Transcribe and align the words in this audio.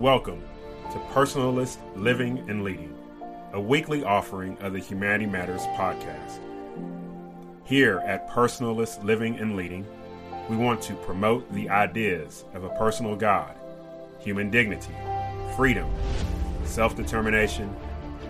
Welcome 0.00 0.42
to 0.92 0.98
Personalist 1.12 1.76
Living 1.94 2.38
and 2.48 2.64
Leading, 2.64 2.96
a 3.52 3.60
weekly 3.60 4.02
offering 4.02 4.56
of 4.62 4.72
the 4.72 4.78
Humanity 4.78 5.26
Matters 5.26 5.60
podcast. 5.76 6.40
Here 7.64 7.98
at 8.06 8.26
Personalist 8.30 9.04
Living 9.04 9.38
and 9.38 9.56
Leading, 9.56 9.86
we 10.48 10.56
want 10.56 10.80
to 10.84 10.94
promote 10.94 11.52
the 11.52 11.68
ideas 11.68 12.46
of 12.54 12.64
a 12.64 12.70
personal 12.70 13.14
God, 13.14 13.54
human 14.18 14.48
dignity, 14.50 14.94
freedom, 15.54 15.94
self 16.64 16.96
determination, 16.96 17.70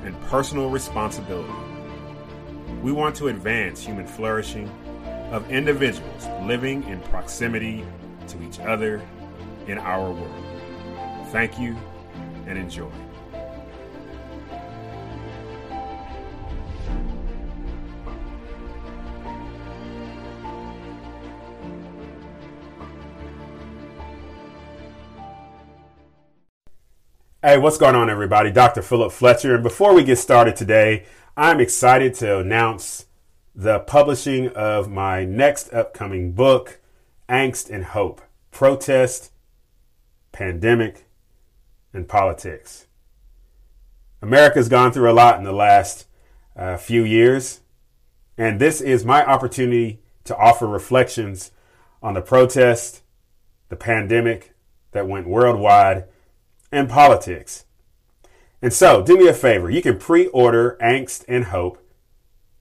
and 0.02 0.20
personal 0.22 0.70
responsibility. 0.70 1.54
We 2.82 2.90
want 2.90 3.14
to 3.14 3.28
advance 3.28 3.80
human 3.80 4.08
flourishing 4.08 4.68
of 5.30 5.48
individuals 5.48 6.26
living 6.42 6.82
in 6.88 7.00
proximity 7.02 7.86
to 8.26 8.42
each 8.42 8.58
other 8.58 9.00
in 9.68 9.78
our 9.78 10.10
world. 10.10 10.49
Thank 11.30 11.60
you 11.60 11.76
and 12.46 12.58
enjoy. 12.58 12.90
Hey, 27.42 27.58
what's 27.58 27.78
going 27.78 27.94
on, 27.94 28.10
everybody? 28.10 28.50
Dr. 28.50 28.82
Philip 28.82 29.12
Fletcher. 29.12 29.54
And 29.54 29.62
before 29.62 29.94
we 29.94 30.02
get 30.02 30.18
started 30.18 30.56
today, 30.56 31.06
I'm 31.36 31.60
excited 31.60 32.14
to 32.14 32.40
announce 32.40 33.06
the 33.54 33.78
publishing 33.78 34.48
of 34.48 34.90
my 34.90 35.24
next 35.24 35.72
upcoming 35.72 36.32
book, 36.32 36.80
Angst 37.28 37.70
and 37.70 37.84
Hope 37.84 38.20
Protest, 38.50 39.30
Pandemic, 40.32 41.06
and 41.92 42.08
politics. 42.08 42.86
America's 44.22 44.68
gone 44.68 44.92
through 44.92 45.10
a 45.10 45.12
lot 45.12 45.38
in 45.38 45.44
the 45.44 45.52
last 45.52 46.06
uh, 46.56 46.76
few 46.76 47.04
years, 47.04 47.60
and 48.36 48.60
this 48.60 48.80
is 48.80 49.04
my 49.04 49.24
opportunity 49.24 50.00
to 50.24 50.36
offer 50.36 50.66
reflections 50.66 51.50
on 52.02 52.14
the 52.14 52.20
protest, 52.20 53.02
the 53.68 53.76
pandemic 53.76 54.54
that 54.92 55.08
went 55.08 55.26
worldwide, 55.26 56.04
and 56.70 56.88
politics. 56.88 57.64
And 58.62 58.72
so, 58.72 59.02
do 59.02 59.16
me 59.16 59.26
a 59.26 59.34
favor. 59.34 59.70
You 59.70 59.80
can 59.80 59.98
pre 59.98 60.26
order 60.28 60.76
Angst 60.82 61.24
and 61.28 61.46
Hope 61.46 61.82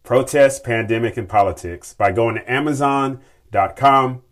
Protest, 0.03 0.63
Pandemic, 0.63 1.17
and 1.17 1.27
Politics 1.27 1.93
by 1.93 2.11
going 2.11 2.35
to 2.35 2.51
Amazon.com. 2.51 4.23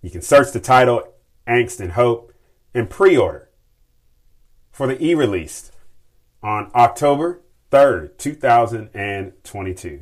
You 0.00 0.10
can 0.10 0.22
search 0.22 0.52
the 0.52 0.60
title 0.60 1.12
Angst 1.46 1.80
and 1.80 1.92
Hope 1.92 2.32
and 2.72 2.88
pre 2.88 3.16
order 3.16 3.49
for 4.80 4.86
the 4.86 5.04
e 5.04 5.14
release 5.14 5.70
on 6.42 6.70
October 6.74 7.42
3rd, 7.70 8.16
2022. 8.16 10.00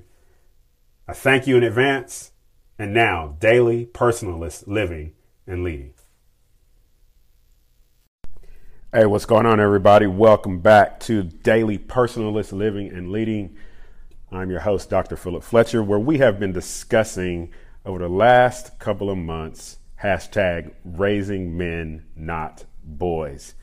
I 1.08 1.12
thank 1.12 1.48
you 1.48 1.56
in 1.56 1.64
advance. 1.64 2.30
And 2.78 2.94
now, 2.94 3.34
daily 3.40 3.86
personalist 3.86 4.68
living 4.68 5.14
and 5.48 5.64
leading. 5.64 5.94
Hey, 8.92 9.06
what's 9.06 9.24
going 9.24 9.46
on, 9.46 9.58
everybody? 9.58 10.06
Welcome 10.06 10.60
back 10.60 11.00
to 11.00 11.24
Daily 11.24 11.76
Personalist 11.76 12.52
Living 12.52 12.86
and 12.86 13.10
Leading. 13.10 13.56
I'm 14.30 14.48
your 14.48 14.60
host, 14.60 14.88
Dr. 14.88 15.16
Philip 15.16 15.42
Fletcher, 15.42 15.82
where 15.82 15.98
we 15.98 16.18
have 16.18 16.38
been 16.38 16.52
discussing 16.52 17.52
over 17.84 17.98
the 17.98 18.08
last 18.08 18.78
couple 18.78 19.10
of 19.10 19.18
months 19.18 19.78
hashtag 20.00 20.72
raising 20.84 21.58
men, 21.58 22.04
not 22.14 22.64
boys. 22.84 23.56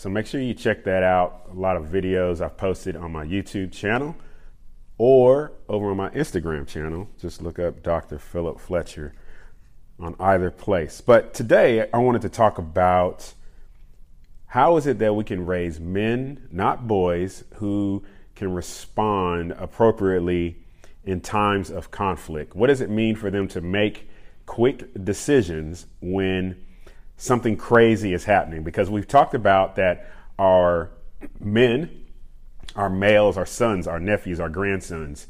So 0.00 0.08
make 0.08 0.24
sure 0.24 0.40
you 0.40 0.54
check 0.54 0.84
that 0.84 1.02
out. 1.02 1.42
A 1.52 1.54
lot 1.54 1.76
of 1.76 1.88
videos 1.88 2.40
I've 2.40 2.56
posted 2.56 2.96
on 2.96 3.12
my 3.12 3.26
YouTube 3.26 3.70
channel 3.70 4.16
or 4.96 5.52
over 5.68 5.90
on 5.90 5.98
my 5.98 6.08
Instagram 6.08 6.66
channel. 6.66 7.10
Just 7.20 7.42
look 7.42 7.58
up 7.58 7.82
Dr. 7.82 8.18
Philip 8.18 8.58
Fletcher 8.60 9.12
on 9.98 10.16
either 10.18 10.50
place. 10.50 11.02
But 11.02 11.34
today 11.34 11.86
I 11.92 11.98
wanted 11.98 12.22
to 12.22 12.30
talk 12.30 12.56
about 12.56 13.34
how 14.46 14.78
is 14.78 14.86
it 14.86 14.98
that 15.00 15.12
we 15.12 15.22
can 15.22 15.44
raise 15.44 15.78
men, 15.78 16.48
not 16.50 16.86
boys, 16.88 17.44
who 17.56 18.02
can 18.34 18.54
respond 18.54 19.52
appropriately 19.58 20.64
in 21.04 21.20
times 21.20 21.70
of 21.70 21.90
conflict? 21.90 22.56
What 22.56 22.68
does 22.68 22.80
it 22.80 22.88
mean 22.88 23.16
for 23.16 23.30
them 23.30 23.48
to 23.48 23.60
make 23.60 24.08
quick 24.46 25.04
decisions 25.04 25.84
when 26.00 26.56
something 27.20 27.54
crazy 27.54 28.14
is 28.14 28.24
happening 28.24 28.62
because 28.62 28.88
we've 28.88 29.06
talked 29.06 29.34
about 29.34 29.76
that 29.76 30.10
our 30.38 30.90
men, 31.38 32.06
our 32.74 32.88
males, 32.88 33.36
our 33.36 33.44
sons, 33.44 33.86
our 33.86 34.00
nephews, 34.00 34.40
our 34.40 34.48
grandsons, 34.48 35.26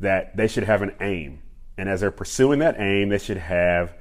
that 0.00 0.34
they 0.34 0.48
should 0.48 0.64
have 0.64 0.80
an 0.80 0.94
aim. 1.00 1.42
And 1.76 1.90
as 1.90 2.00
they're 2.00 2.10
pursuing 2.10 2.58
that 2.60 2.80
aim, 2.80 3.10
they 3.10 3.18
should 3.18 3.36
have 3.36 3.94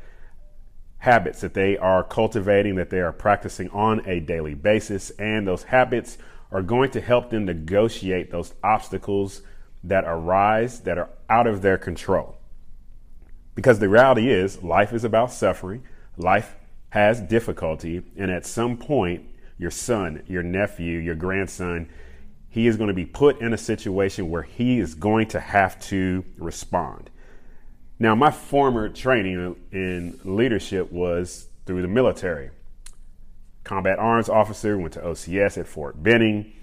habits 0.99 1.41
that 1.41 1.53
they 1.53 1.77
are 1.77 2.05
cultivating, 2.05 2.75
that 2.75 2.89
they 2.89 3.01
are 3.01 3.11
practicing 3.11 3.69
on 3.71 4.07
a 4.07 4.21
daily 4.21 4.53
basis. 4.53 5.09
And 5.11 5.45
those 5.45 5.63
habits 5.63 6.17
are 6.53 6.61
going 6.61 6.89
to 6.91 7.01
help 7.01 7.31
them 7.31 7.43
negotiate 7.43 8.31
those 8.31 8.53
obstacles 8.63 9.41
that 9.83 10.05
arise 10.07 10.81
that 10.81 10.97
are 10.97 11.09
out 11.29 11.47
of 11.47 11.61
their 11.61 11.77
control. 11.77 12.37
Because 13.55 13.79
the 13.79 13.89
reality 13.89 14.29
is, 14.29 14.63
life 14.63 14.93
is 14.93 15.03
about 15.03 15.33
suffering. 15.33 15.83
Life 16.15 16.55
has 16.89 17.21
difficulty, 17.21 18.03
and 18.17 18.31
at 18.31 18.45
some 18.45 18.77
point, 18.77 19.25
your 19.57 19.71
son, 19.71 20.23
your 20.27 20.43
nephew, 20.43 20.97
your 20.99 21.15
grandson, 21.15 21.89
he 22.49 22.65
is 22.65 22.77
going 22.77 22.87
to 22.87 22.93
be 22.93 23.05
put 23.05 23.41
in 23.41 23.53
a 23.53 23.57
situation 23.57 24.29
where 24.29 24.41
he 24.41 24.79
is 24.79 24.95
going 24.95 25.27
to 25.27 25.39
have 25.39 25.79
to 25.81 26.23
respond. 26.37 27.09
Now, 27.99 28.15
my 28.15 28.31
former 28.31 28.89
training 28.89 29.55
in 29.71 30.19
leadership 30.23 30.91
was 30.91 31.47
through 31.65 31.81
the 31.81 31.87
military. 31.87 32.49
Combat 33.63 33.99
arms 33.99 34.29
officer, 34.29 34.77
went 34.77 34.93
to 34.93 35.01
OCS 35.01 35.57
at 35.57 35.67
Fort 35.67 36.01
Benning, 36.01 36.53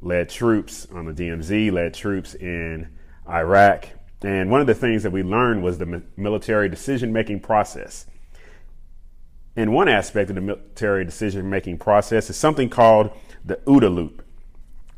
led 0.00 0.28
troops 0.28 0.86
on 0.92 1.04
the 1.04 1.12
DMZ, 1.12 1.72
led 1.72 1.92
troops 1.92 2.34
in 2.34 2.88
Iraq. 3.28 3.88
And 4.22 4.50
one 4.50 4.60
of 4.60 4.66
the 4.66 4.74
things 4.74 5.02
that 5.02 5.10
we 5.10 5.22
learned 5.22 5.62
was 5.62 5.78
the 5.78 6.02
military 6.16 6.68
decision 6.68 7.12
making 7.12 7.40
process. 7.40 8.06
And 9.58 9.72
one 9.72 9.88
aspect 9.88 10.30
of 10.30 10.36
the 10.36 10.40
military 10.40 11.04
decision 11.04 11.50
making 11.50 11.78
process 11.78 12.30
is 12.30 12.36
something 12.36 12.70
called 12.70 13.10
the 13.44 13.56
OODA 13.66 13.92
loop 13.92 14.24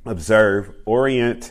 observe, 0.04 0.74
orient, 0.84 1.50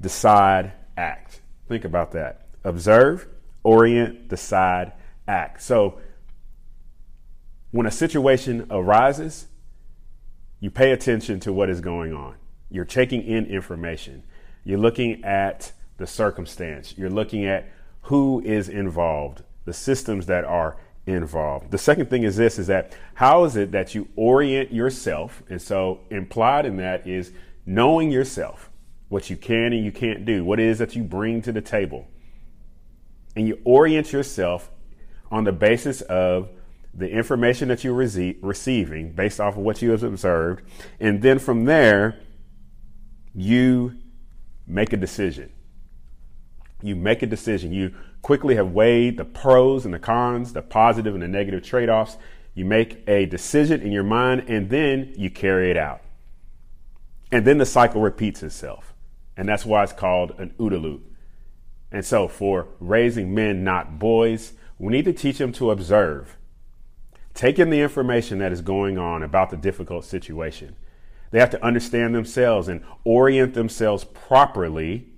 decide, 0.00 0.72
act. 0.96 1.42
Think 1.68 1.84
about 1.84 2.10
that. 2.10 2.48
Observe, 2.64 3.28
orient, 3.62 4.26
decide, 4.26 4.90
act. 5.28 5.62
So 5.62 6.00
when 7.70 7.86
a 7.86 7.90
situation 7.92 8.66
arises, 8.68 9.46
you 10.58 10.72
pay 10.72 10.90
attention 10.90 11.38
to 11.40 11.52
what 11.52 11.70
is 11.70 11.80
going 11.80 12.12
on. 12.12 12.34
You're 12.68 12.84
taking 12.84 13.22
in 13.22 13.46
information. 13.46 14.24
You're 14.64 14.80
looking 14.80 15.22
at 15.22 15.70
the 15.98 16.06
circumstance. 16.06 16.98
You're 16.98 17.10
looking 17.10 17.44
at 17.44 17.70
who 18.02 18.40
is 18.44 18.68
involved, 18.68 19.44
the 19.66 19.72
systems 19.72 20.26
that 20.26 20.44
are 20.44 20.78
involved. 21.14 21.70
The 21.70 21.78
second 21.78 22.10
thing 22.10 22.22
is 22.22 22.36
this 22.36 22.58
is 22.58 22.66
that 22.68 22.96
how 23.14 23.44
is 23.44 23.56
it 23.56 23.72
that 23.72 23.94
you 23.94 24.08
orient 24.16 24.72
yourself? 24.72 25.42
And 25.48 25.60
so 25.60 26.00
implied 26.10 26.66
in 26.66 26.76
that 26.76 27.06
is 27.06 27.32
knowing 27.66 28.10
yourself, 28.10 28.70
what 29.08 29.30
you 29.30 29.36
can 29.36 29.72
and 29.72 29.84
you 29.84 29.92
can't 29.92 30.24
do, 30.24 30.44
what 30.44 30.60
it 30.60 30.66
is 30.66 30.78
that 30.78 30.96
you 30.96 31.02
bring 31.02 31.42
to 31.42 31.52
the 31.52 31.60
table. 31.60 32.08
And 33.36 33.46
you 33.46 33.60
orient 33.64 34.12
yourself 34.12 34.70
on 35.30 35.44
the 35.44 35.52
basis 35.52 36.00
of 36.02 36.50
the 36.92 37.08
information 37.08 37.68
that 37.68 37.84
you're 37.84 37.96
rece- 37.96 38.38
receiving 38.42 39.12
based 39.12 39.40
off 39.40 39.56
of 39.56 39.62
what 39.62 39.80
you 39.80 39.90
have 39.90 40.02
observed. 40.02 40.64
And 40.98 41.22
then 41.22 41.38
from 41.38 41.64
there, 41.64 42.20
you 43.34 43.96
make 44.66 44.92
a 44.92 44.96
decision. 44.96 45.52
You 46.82 46.96
make 46.96 47.22
a 47.22 47.26
decision. 47.26 47.72
You 47.72 47.94
quickly 48.22 48.54
have 48.56 48.72
weighed 48.72 49.16
the 49.16 49.24
pros 49.24 49.84
and 49.84 49.94
the 49.94 49.98
cons, 49.98 50.52
the 50.52 50.62
positive 50.62 51.14
and 51.14 51.22
the 51.22 51.28
negative 51.28 51.62
trade 51.62 51.88
offs. 51.88 52.16
You 52.54 52.64
make 52.64 53.02
a 53.08 53.26
decision 53.26 53.80
in 53.82 53.92
your 53.92 54.02
mind 54.02 54.44
and 54.48 54.68
then 54.70 55.12
you 55.16 55.30
carry 55.30 55.70
it 55.70 55.76
out. 55.76 56.02
And 57.32 57.46
then 57.46 57.58
the 57.58 57.66
cycle 57.66 58.00
repeats 58.00 58.42
itself. 58.42 58.94
And 59.36 59.48
that's 59.48 59.64
why 59.64 59.82
it's 59.82 59.92
called 59.92 60.34
an 60.38 60.52
OODA 60.58 60.82
loop. 60.82 61.06
And 61.92 62.04
so, 62.04 62.28
for 62.28 62.68
raising 62.78 63.34
men, 63.34 63.64
not 63.64 63.98
boys, 63.98 64.52
we 64.78 64.92
need 64.92 65.04
to 65.06 65.12
teach 65.12 65.38
them 65.38 65.52
to 65.52 65.70
observe. 65.70 66.36
Take 67.34 67.58
in 67.58 67.70
the 67.70 67.80
information 67.80 68.38
that 68.38 68.52
is 68.52 68.60
going 68.60 68.98
on 68.98 69.22
about 69.22 69.50
the 69.50 69.56
difficult 69.56 70.04
situation. 70.04 70.76
They 71.30 71.38
have 71.38 71.50
to 71.50 71.64
understand 71.64 72.14
themselves 72.14 72.68
and 72.68 72.82
orient 73.04 73.54
themselves 73.54 74.04
properly 74.04 75.09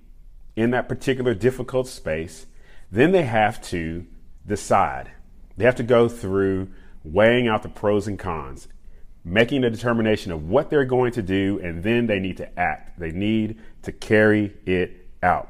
in 0.55 0.71
that 0.71 0.87
particular 0.87 1.33
difficult 1.33 1.87
space 1.87 2.45
then 2.93 3.11
they 3.11 3.23
have 3.23 3.59
to 3.59 4.05
decide. 4.45 5.11
They 5.57 5.65
have 5.65 5.75
to 5.77 5.83
go 5.83 6.07
through 6.07 6.69
weighing 7.03 7.47
out 7.47 7.63
the 7.63 7.69
pros 7.69 8.07
and 8.07 8.19
cons. 8.19 8.67
making 9.25 9.63
a 9.63 9.69
determination 9.69 10.33
of 10.33 10.49
what 10.49 10.69
they're 10.69 10.83
going 10.83 11.13
to 11.13 11.21
do, 11.21 11.57
and 11.63 11.81
then 11.81 12.07
they 12.07 12.19
need 12.19 12.35
to 12.35 12.59
act. 12.59 12.99
They 12.99 13.11
need 13.11 13.57
to 13.81 13.91
carry 13.93 14.53
it 14.65 15.07
out. 15.23 15.49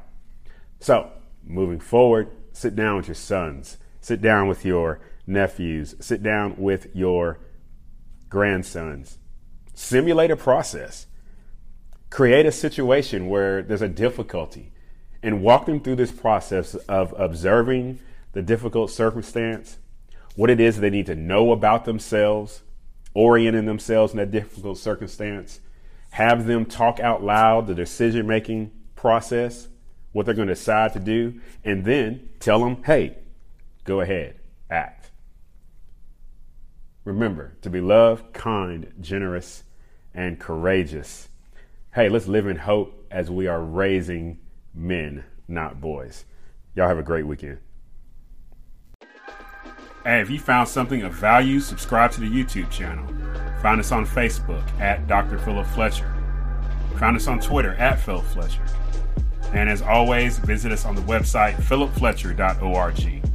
So, 0.78 1.10
moving 1.42 1.80
forward, 1.80 2.30
sit 2.52 2.76
down 2.76 2.98
with 2.98 3.08
your 3.08 3.16
sons, 3.16 3.78
sit 4.00 4.22
down 4.22 4.46
with 4.46 4.64
your 4.64 5.00
nephews, 5.26 5.96
sit 5.98 6.22
down 6.22 6.54
with 6.56 6.86
your 6.94 7.40
grandsons. 8.28 9.18
Simulate 9.74 10.30
a 10.30 10.36
process. 10.36 11.08
Create 12.10 12.46
a 12.46 12.52
situation 12.52 13.28
where 13.28 13.60
there's 13.60 13.82
a 13.82 13.88
difficulty 13.88 14.72
and 15.24 15.40
walk 15.40 15.64
them 15.64 15.80
through 15.80 15.96
this 15.96 16.12
process 16.12 16.74
of 16.74 17.14
observing 17.18 17.98
the 18.32 18.42
difficult 18.42 18.90
circumstance, 18.90 19.78
what 20.36 20.50
it 20.50 20.60
is 20.60 20.78
they 20.78 20.90
need 20.90 21.06
to 21.06 21.14
know 21.14 21.50
about 21.50 21.86
themselves, 21.86 22.60
orienting 23.14 23.64
themselves 23.64 24.12
in 24.12 24.18
that 24.18 24.30
difficult 24.30 24.76
circumstance, 24.76 25.60
have 26.10 26.44
them 26.46 26.66
talk 26.66 27.00
out 27.00 27.24
loud 27.24 27.66
the 27.66 27.74
decision 27.74 28.26
making 28.26 28.70
process, 28.96 29.68
what 30.12 30.26
they're 30.26 30.34
going 30.34 30.48
to 30.48 30.54
decide 30.54 30.92
to 30.92 31.00
do, 31.00 31.40
and 31.64 31.86
then 31.86 32.28
tell 32.38 32.58
them, 32.60 32.82
hey, 32.84 33.16
go 33.84 34.02
ahead, 34.02 34.36
act. 34.68 35.10
Remember 37.04 37.54
to 37.62 37.70
be 37.70 37.80
loved, 37.80 38.34
kind, 38.34 38.92
generous, 39.00 39.62
and 40.12 40.38
courageous. 40.38 41.28
Hey, 41.94 42.10
let's 42.10 42.28
live 42.28 42.46
in 42.46 42.56
hope 42.56 43.06
as 43.10 43.30
we 43.30 43.46
are 43.46 43.62
raising 43.62 44.38
men, 44.74 45.24
not 45.48 45.80
boys. 45.80 46.24
Y'all 46.74 46.88
have 46.88 46.98
a 46.98 47.02
great 47.02 47.26
weekend. 47.26 47.58
Hey, 50.04 50.20
if 50.20 50.28
you 50.28 50.38
found 50.38 50.68
something 50.68 51.02
of 51.02 51.14
value, 51.14 51.60
subscribe 51.60 52.12
to 52.12 52.20
the 52.20 52.26
YouTube 52.26 52.70
channel. 52.70 53.06
Find 53.62 53.80
us 53.80 53.90
on 53.92 54.04
Facebook 54.04 54.62
at 54.78 55.06
Dr. 55.06 55.38
Philip 55.38 55.66
Fletcher. 55.68 56.14
Find 56.98 57.16
us 57.16 57.26
on 57.26 57.40
Twitter 57.40 57.74
at 57.74 57.98
Philip 58.00 58.24
Fletcher. 58.26 58.64
And 59.52 59.70
as 59.70 59.80
always, 59.80 60.38
visit 60.38 60.72
us 60.72 60.84
on 60.84 60.94
the 60.94 61.02
website 61.02 61.54
philipfletcher.org. 61.54 63.33